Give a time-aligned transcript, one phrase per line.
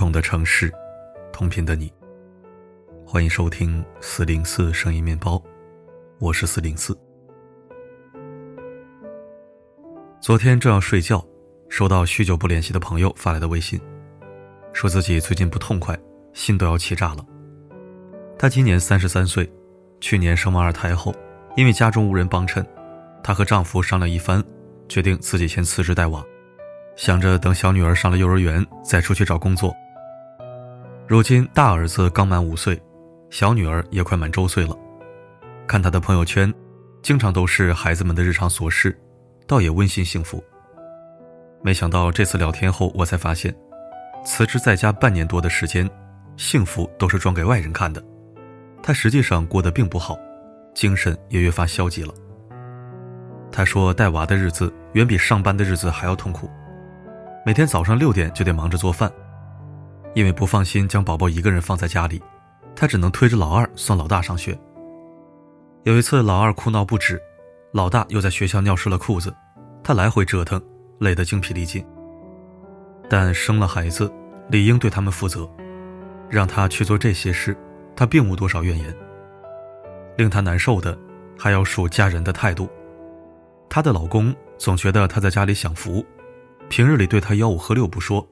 [0.00, 0.72] 同的城市，
[1.30, 1.92] 同频的你。
[3.04, 5.38] 欢迎收听四零四声音面包，
[6.18, 6.98] 我是四零四。
[10.18, 11.22] 昨天正要睡觉，
[11.68, 13.78] 收到许久不联系的朋友发来的微信，
[14.72, 15.94] 说自己最近不痛快，
[16.32, 17.22] 心都要气炸了。
[18.38, 19.46] 她今年三十三岁，
[20.00, 21.14] 去年生完二胎后，
[21.58, 22.66] 因为家中无人帮衬，
[23.22, 24.42] 她和丈夫商量一番，
[24.88, 26.24] 决定自己先辞职带娃。
[26.96, 29.76] 想着等小女儿上了幼儿园再出去找工作。
[31.10, 32.80] 如今大儿子刚满五岁，
[33.30, 34.78] 小女儿也快满周岁了。
[35.66, 36.54] 看他的朋友圈，
[37.02, 38.96] 经常都是孩子们的日常琐事，
[39.44, 40.40] 倒也温馨幸福。
[41.62, 43.52] 没想到这次聊天后，我才发现，
[44.24, 45.90] 辞职在家半年多的时间，
[46.36, 48.00] 幸福都是装给外人看的。
[48.80, 50.16] 他实际上过得并不好，
[50.76, 52.14] 精神也越发消极了。
[53.50, 56.48] 他说带娃的日子远比上班的日子还要痛苦。
[57.44, 59.10] 每天早上六点就得忙着做饭，
[60.14, 62.22] 因为不放心将宝宝一个人放在家里，
[62.74, 64.58] 他只能推着老二送老大上学。
[65.84, 67.20] 有一次，老二哭闹不止，
[67.72, 69.34] 老大又在学校尿湿了裤子，
[69.82, 70.60] 他来回折腾，
[70.98, 71.84] 累得精疲力尽。
[73.08, 74.12] 但生了孩子，
[74.48, 75.48] 理应对他们负责，
[76.28, 77.56] 让他去做这些事，
[77.96, 78.94] 他并无多少怨言。
[80.16, 80.98] 令他难受的，
[81.38, 82.68] 还要数家人的态度。
[83.70, 86.04] 她的老公总觉得她在家里享福。
[86.68, 88.28] 平日里对她吆五喝六不说，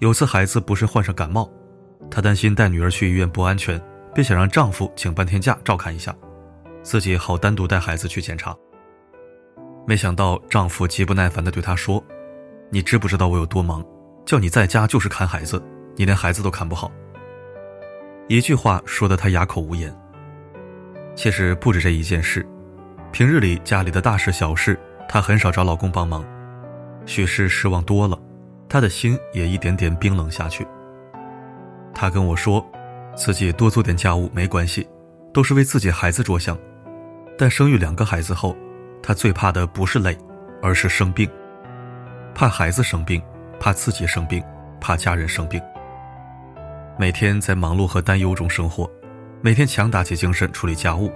[0.00, 1.50] 有次孩子不慎患上感冒，
[2.10, 3.80] 她担心带女儿去医院不安全，
[4.14, 6.14] 便想让丈夫请半天假照看一下，
[6.82, 8.54] 自己好单独带孩子去检查。
[9.86, 12.02] 没想到丈夫极不耐烦地对她说
[12.70, 13.84] ：“你知不知道我有多忙？
[14.26, 15.62] 叫你在家就是看孩子，
[15.96, 16.90] 你连孩子都看不好。”
[18.28, 19.94] 一句话说得她哑口无言。
[21.14, 22.44] 其实不止这一件事，
[23.12, 24.78] 平日里家里的大事小事，
[25.08, 26.24] 她很少找老公帮忙。
[27.06, 28.18] 许是失望多了，
[28.74, 30.66] 他的心也一点点冰冷下去。
[31.94, 32.66] 他跟我说，
[33.14, 34.84] 自己多做点家务没关系，
[35.32, 36.58] 都是为自己孩子着想。
[37.38, 38.56] 但生育两个孩子后，
[39.00, 40.18] 他最怕的不是累，
[40.60, 41.30] 而是生病。
[42.34, 43.22] 怕孩子生病，
[43.60, 44.42] 怕自己生病，
[44.80, 45.62] 怕家人生病。
[46.98, 48.90] 每天在忙碌和担忧中生活，
[49.40, 51.12] 每天强打起精神处理家务。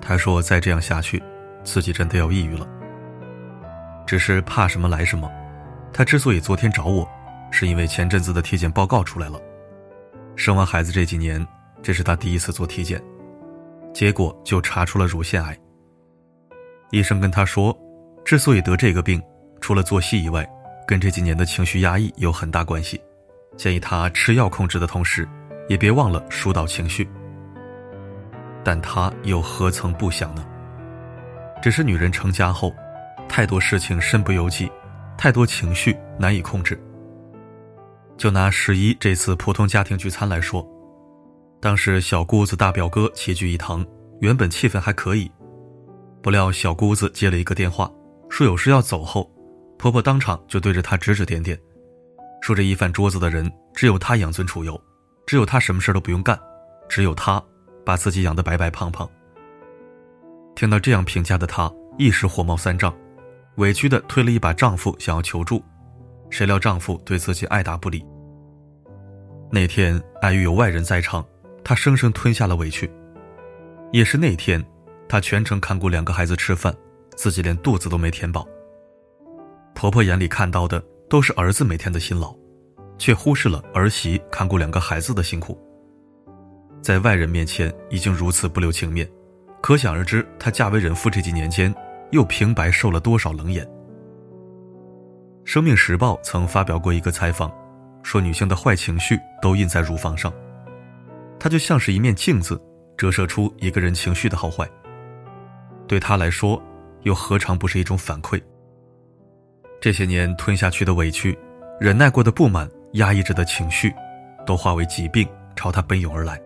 [0.00, 1.22] 他说再这样下去，
[1.62, 2.66] 自己真的要抑郁了。
[4.06, 5.30] 只是怕什么来什么，
[5.92, 7.08] 他之所以昨天找我，
[7.50, 9.40] 是因为前阵子的体检报告出来了。
[10.36, 11.44] 生完孩子这几年，
[11.82, 13.02] 这是他第一次做体检，
[13.92, 15.56] 结果就查出了乳腺癌。
[16.90, 17.76] 医生跟他说，
[18.24, 19.22] 之所以得这个病，
[19.60, 20.48] 除了作息以外，
[20.86, 23.00] 跟这几年的情绪压抑有很大关系，
[23.56, 25.28] 建议他吃药控制的同时，
[25.68, 27.08] 也别忘了疏导情绪。
[28.64, 30.46] 但他又何曾不想呢？
[31.60, 32.72] 只是女人成家后。
[33.28, 34.68] 太多事情身不由己，
[35.20, 36.82] 太多情绪难以控制。
[38.16, 40.66] 就拿十一这次普通家庭聚餐来说，
[41.60, 43.84] 当时小姑子、大表哥齐聚一堂，
[44.22, 45.30] 原本气氛还可以，
[46.22, 47.92] 不料小姑子接了一个电话，
[48.30, 49.30] 说有事要走后，
[49.78, 51.60] 婆婆当场就对着她指指点点，
[52.40, 54.82] 说这一饭桌子的人只有她养尊处优，
[55.26, 56.40] 只有她什么事都不用干，
[56.88, 57.42] 只有她
[57.84, 59.06] 把自己养得白白胖胖。
[60.54, 62.90] 听到这样评价的她，一时火冒三丈。
[63.60, 65.62] 委屈的推了一把丈夫，想要求助，
[66.30, 68.02] 谁料丈夫对自己爱答不理。
[69.52, 71.22] 那天碍于有外人在场，
[71.62, 72.90] 她生生吞下了委屈。
[73.92, 74.64] 也是那天，
[75.06, 76.74] 她全程看顾两个孩子吃饭，
[77.16, 78.48] 自己连肚子都没填饱。
[79.74, 82.34] 婆婆眼里看到的都是儿子每天的辛劳，
[82.96, 85.60] 却忽视了儿媳看顾两个孩子的辛苦。
[86.80, 89.06] 在外人面前已经如此不留情面，
[89.60, 91.74] 可想而知，她嫁为人妇这几年间。
[92.10, 93.64] 又平白受了多少冷眼？
[95.44, 97.52] 《生命时报》曾发表过一个采访，
[98.02, 100.32] 说女性的坏情绪都印在乳房上，
[101.38, 102.60] 它就像是一面镜子，
[102.96, 104.68] 折射出一个人情绪的好坏。
[105.88, 106.62] 对她来说，
[107.02, 108.40] 又何尝不是一种反馈？
[109.80, 111.36] 这些年吞下去的委屈，
[111.80, 113.92] 忍耐过的不满，压抑着的情绪，
[114.44, 116.40] 都化为疾病朝她奔涌而来。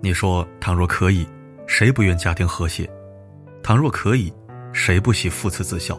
[0.00, 1.26] 你说，倘若可以，
[1.66, 2.88] 谁不愿家庭和谐？
[3.62, 4.32] 倘若可以。
[4.76, 5.98] 谁不喜父慈子孝？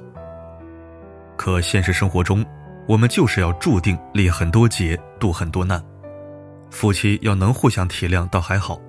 [1.35, 2.45] 可现实生活中，
[2.87, 5.83] 我们就是要注定历很多劫，渡很多难。
[6.69, 8.79] 夫妻要能互相体谅，倒还好；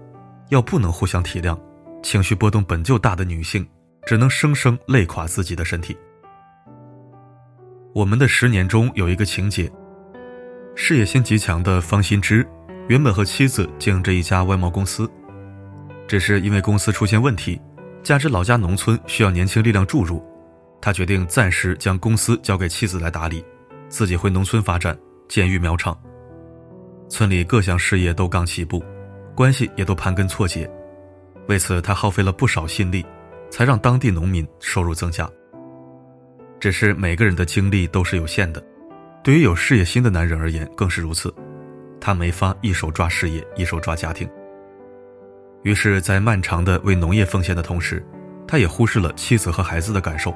[0.51, 1.59] 要不能互相体谅，
[2.03, 3.67] 情绪波动本就大的女性，
[4.07, 5.97] 只能生生累垮自己的身体。
[7.95, 9.73] 我们的十年中有一个情节：
[10.77, 12.47] 事业心极强的方心之，
[12.89, 15.11] 原本和妻子经营着一家外贸公司，
[16.07, 17.59] 只是因为公司出现问题。
[18.09, 20.25] 加之老家农村需要年轻力量注入，
[20.81, 23.45] 他决定暂时将公司交给妻子来打理，
[23.91, 25.95] 自己回农村发展，建育苗场。
[27.11, 28.83] 村里各项事业都刚起步，
[29.35, 30.67] 关系也都盘根错节，
[31.49, 33.05] 为此他耗费了不少心力，
[33.51, 35.31] 才让当地农民收入增加。
[36.59, 38.65] 只是每个人的精力都是有限的，
[39.23, 41.31] 对于有事业心的男人而言更是如此，
[42.01, 44.27] 他没法一手抓事业，一手抓家庭。
[45.69, 48.03] 于是，在漫长的为农业奉献的同时，
[48.47, 50.35] 他也忽视了妻子和孩子的感受。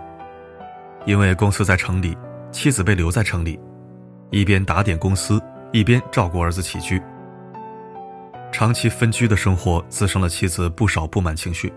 [1.07, 2.15] 因为公司在城里，
[2.51, 3.59] 妻子被留在城里，
[4.29, 5.41] 一边打点公司，
[5.73, 7.01] 一边照顾儿子起居。
[8.53, 11.73] 长期分居的生活滋生了妻子不少不满情绪，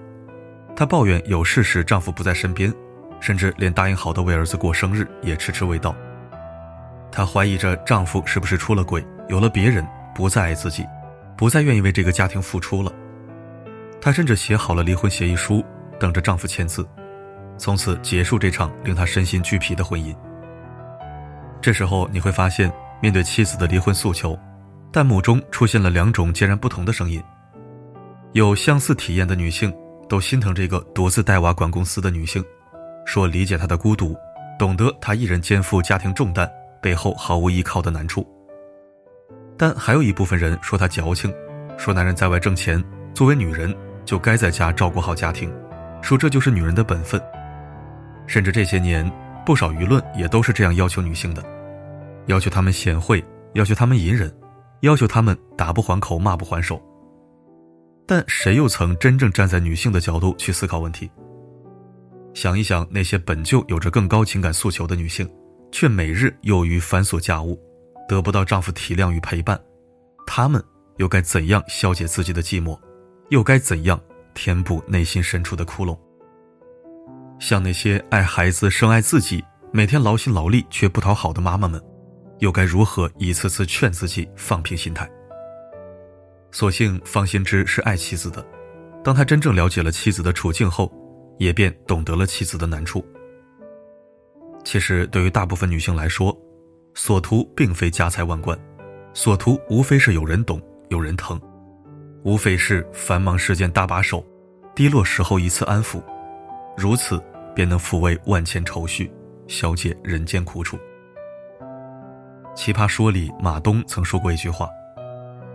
[0.75, 2.73] 她抱怨有事时丈夫不在身边，
[3.21, 5.95] 甚至连答应好的为儿子过生日也迟迟未到。
[7.09, 10.85] 她怀疑着丈夫是不是出了轨，有了别人，不再爱自己，
[11.37, 12.91] 不再愿意为这个家庭付出了。
[14.01, 15.63] 她甚至写好了离婚协议书，
[15.99, 16.87] 等着丈夫签字。
[17.57, 20.13] 从此结束这场令他身心俱疲的婚姻。
[21.61, 22.71] 这时候你会发现，
[23.01, 24.37] 面对妻子的离婚诉求，
[24.91, 27.23] 弹幕中出现了两种截然不同的声音。
[28.33, 29.73] 有相似体验的女性
[30.09, 32.43] 都心疼这个独自带娃管公司的女性，
[33.05, 34.15] 说理解她的孤独，
[34.59, 36.49] 懂得她一人肩负家庭重担
[36.81, 38.27] 背后毫无依靠的难处。
[39.57, 41.33] 但还有一部分人说她矫情，
[41.77, 42.83] 说男人在外挣钱，
[43.13, 43.73] 作为女人
[44.05, 45.51] 就该在家照顾好家庭，
[46.01, 47.21] 说这就是女人的本分。
[48.27, 49.11] 甚至这些年，
[49.45, 51.43] 不少舆论也都是这样要求女性的：
[52.27, 53.23] 要求她们贤惠，
[53.53, 54.33] 要求她们隐忍，
[54.81, 56.81] 要求她们打不还口，骂不还手。
[58.07, 61.09] 但谁又曾真正站在女性的角度去思考问题？
[62.33, 65.27] 想一想那些本就有着更高情感诉求的女性，
[65.71, 67.59] 却每日囿于繁琐家务，
[68.07, 69.59] 得不到丈夫体谅与陪伴，
[70.27, 70.63] 她们
[70.97, 72.77] 又该怎样消解自己的寂寞？
[73.29, 73.99] 又该怎样
[74.33, 75.97] 填补内心深处的窟窿？
[77.39, 81.81] 像那些爱孩子胜爱自己，每天劳心劳力却不讨好的妈妈们，
[82.39, 85.09] 又该如何一次次劝自己放平心态？
[86.51, 88.45] 所幸方心之是爱妻子的，
[89.03, 90.91] 当他真正了解了妻子的处境后，
[91.37, 93.05] 也便懂得了妻子的难处。
[94.63, 96.35] 其实，对于大部分女性来说，
[96.93, 98.57] 所图并非家财万贯，
[99.13, 101.39] 所图无非是有人懂、有人疼，
[102.25, 104.25] 无非是繁忙时间搭把手，
[104.73, 106.01] 低落时候一次安抚。
[106.75, 107.23] 如此，
[107.53, 109.11] 便能抚慰万千愁绪，
[109.47, 110.75] 消解人间苦楚。
[112.55, 114.67] 奇葩说里，马东曾说过一句话：“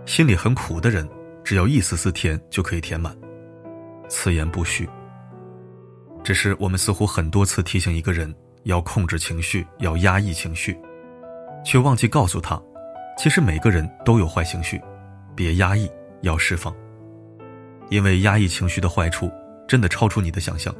[0.07, 1.05] 心里很苦的人，
[1.43, 3.13] 只要一丝丝甜就可以填满。”
[4.07, 4.87] 此言不虚。
[6.23, 8.33] 只是我们似乎很多次提醒一个人
[8.63, 10.79] 要控制情绪，要压抑情绪，
[11.65, 12.57] 却忘记告诉他，
[13.17, 14.81] 其实每个人都有坏情绪，
[15.35, 15.91] 别压抑，
[16.21, 16.73] 要释放。
[17.89, 19.29] 因为压抑情绪的坏处，
[19.67, 20.73] 真的超出你的想象。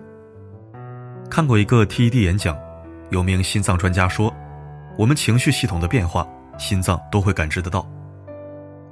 [1.29, 2.57] 看过一个 TED 演讲，
[3.09, 4.33] 有名心脏专家说，
[4.97, 6.27] 我们情绪系统的变化，
[6.57, 7.85] 心脏都会感知得到。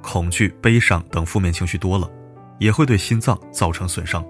[0.02, 2.10] 恐惧、悲伤等负面情绪多了，
[2.58, 4.24] 也会对心脏造成损伤。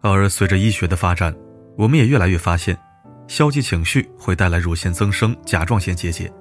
[0.00, 1.34] 而随着医学的发展，
[1.76, 2.78] 我们也越来越发现，
[3.28, 6.32] 消极情绪会带来乳腺增生、甲状腺结节，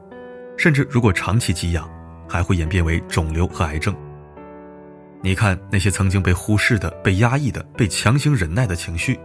[0.57, 1.87] 甚至如果长期积压，
[2.27, 3.95] 还会演变为肿瘤和癌症。
[5.21, 9.19] 你看那些曾经被忽视的、被压抑的、被强行忍耐的情绪。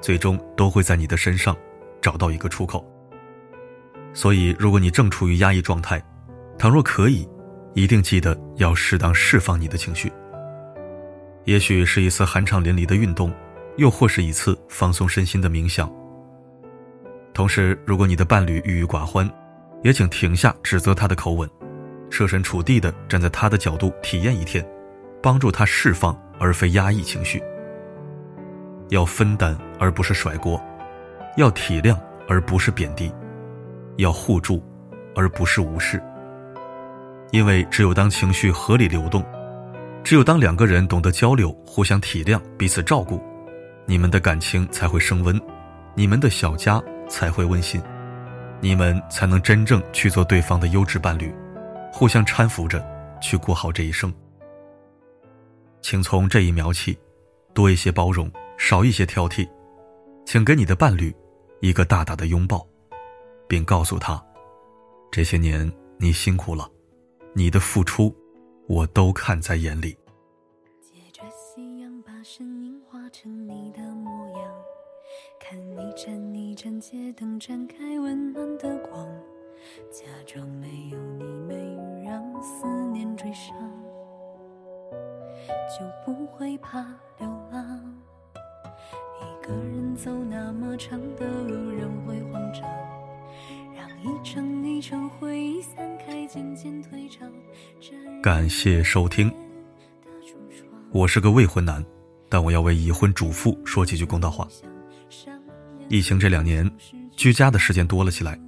[0.00, 1.56] 最终都会在你的身上
[2.00, 2.84] 找到一个出口。
[4.12, 6.02] 所以，如果你正处于压抑状态，
[6.58, 7.26] 倘若可以，
[7.74, 10.12] 一定记得要适当释放你的情绪。
[11.44, 13.32] 也许是一次酣畅淋漓的运动，
[13.76, 15.88] 又或是一次放松身心的冥想。
[17.32, 19.30] 同时，如果你的伴侣郁郁寡欢，
[19.84, 21.48] 也请停下指责他的口吻，
[22.10, 24.66] 设身处地的站在他的角度体验一天，
[25.22, 27.42] 帮助他释放而非压抑情绪。
[28.90, 30.62] 要分担而不是甩锅，
[31.36, 31.96] 要体谅
[32.28, 33.10] 而不是贬低，
[33.96, 34.62] 要互助
[35.14, 36.02] 而不是无视。
[37.30, 39.24] 因为只有当情绪合理流动，
[40.04, 43.18] 只有当两个人懂得交流、互相体谅、彼此照顾，
[43.86, 45.40] 你们的感情才会升温，
[45.94, 47.80] 你们的小家才会温馨，
[48.60, 51.34] 你们才能真正去做对方的优质伴侣，
[51.90, 52.84] 互相搀扶着
[53.22, 54.12] 去过好这一生。
[55.82, 56.96] 请从这一秒起，
[57.52, 58.30] 多一些包容。
[58.58, 59.48] 少一些挑剔，
[60.24, 61.12] 请给你的伴侣
[61.60, 62.64] 一个大大的拥抱，
[63.48, 64.24] 并告诉他：
[65.10, 66.70] 这些年你辛苦了，
[67.32, 68.14] 你的付出
[68.68, 69.96] 我都看在眼里。
[70.80, 74.54] 借着夕阳把身影画成你的模样，
[75.40, 79.04] 看一盏一盏街灯展开温暖的光，
[79.90, 81.54] 假装没有你没
[82.04, 83.56] 让思念追上，
[85.78, 86.80] 就不会怕
[87.18, 87.80] 流浪。
[89.20, 92.62] 一个人走那么长的路，人会慌张。
[93.74, 96.12] 让一程一程回忆散开。
[98.22, 99.30] 感谢收听。
[100.90, 101.84] 我是个未婚男，
[102.28, 104.46] 但我要为已婚主妇说几句公道话。
[105.88, 106.70] 疫情这两年，
[107.16, 108.38] 居家的时间多了起来，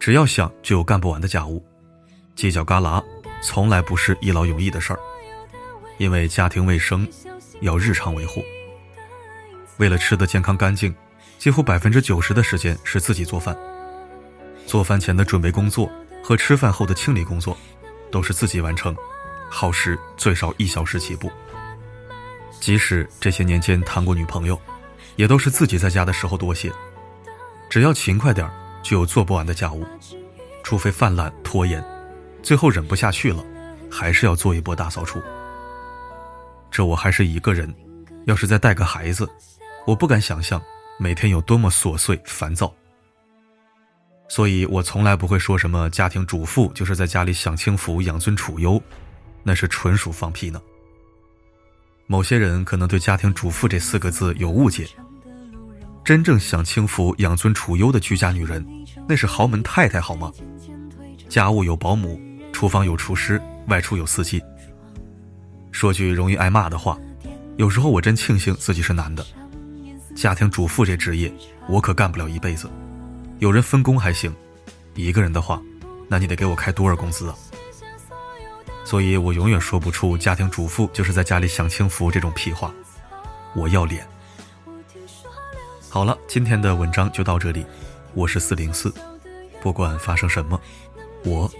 [0.00, 1.62] 只要想就有干不完的家务，
[2.34, 3.04] 犄角旮旯
[3.42, 4.98] 从来不是一劳永逸的事儿，
[6.02, 7.08] 因为家庭卫生
[7.60, 8.42] 要日常维护。
[9.76, 10.92] 为了吃的健康干净，
[11.38, 13.56] 几乎百分之九十的时间是自己做饭。
[14.66, 15.88] 做饭前的准备工作
[16.20, 17.56] 和吃饭后的清理工作，
[18.10, 18.96] 都是自己完成，
[19.48, 21.30] 耗时最少一小时起步。
[22.58, 24.60] 即使这些年间谈过女朋友，
[25.14, 26.68] 也都是自己在家的时候多些。
[27.70, 28.50] 只要勤快点
[28.82, 29.86] 就有做不完的家务，
[30.64, 31.80] 除非犯懒拖延，
[32.42, 33.44] 最后忍不下去了，
[33.88, 35.22] 还是要做一波大扫除。
[36.72, 37.72] 这我还是一个人，
[38.24, 39.28] 要是再带个孩子，
[39.86, 40.60] 我不敢想象
[40.98, 42.74] 每天有多么琐碎烦躁。
[44.26, 48.82] 所以我从来不会说什么家庭主妇就是在家里享清福、养尊处优，
[49.42, 50.58] 那是纯属放屁呢。
[52.06, 54.88] 某些人可能对“家庭主妇”这四个字有误解。
[56.02, 58.66] 真正享清福、养尊处优的居家女人，
[59.06, 60.32] 那是豪门太太好吗？
[61.28, 62.18] 家务有保姆，
[62.52, 64.42] 厨房有厨师，外出有司机。
[65.82, 66.96] 说句容易挨骂的话，
[67.56, 69.26] 有时候我真庆幸自己是男的。
[70.14, 71.34] 家庭主妇这职业，
[71.68, 72.70] 我可干不了一辈子。
[73.40, 74.32] 有人分工还行，
[74.94, 75.60] 一个人的话，
[76.06, 77.34] 那你得给我开多少工资啊？
[78.84, 82.72] 所以我永远说不出家庭主妇就是在家里享清福这种屁话，
[83.52, 84.06] 我要脸。
[85.88, 87.66] 好了，今天的文章就到这里，
[88.14, 88.94] 我是四零四，
[89.60, 90.60] 不管发生什么，
[91.24, 91.50] 我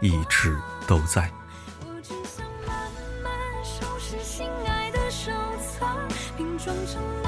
[0.00, 1.28] 一直都在。
[6.86, 7.21] 心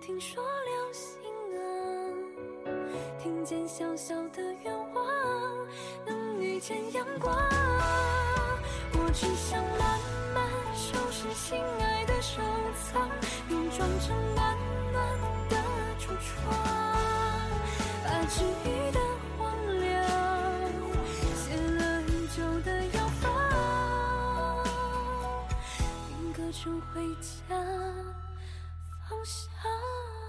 [0.00, 1.20] 听说流星
[1.54, 1.60] 啊
[3.22, 5.06] 听见小小的愿望
[6.06, 7.36] 能遇见阳光
[8.94, 10.00] 我只想慢
[10.34, 12.40] 慢收拾心爱的收
[12.82, 13.10] 藏
[13.46, 14.56] 变装成暖
[14.90, 15.56] 暖的
[15.98, 16.56] 橱窗
[18.02, 19.00] 把治愈的
[19.36, 20.02] 荒凉
[21.36, 24.64] 写了很久的药方
[26.08, 28.29] 定格成回家。
[29.10, 30.19] 好想。